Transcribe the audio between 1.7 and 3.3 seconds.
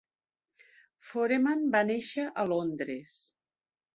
va néixer a Londres.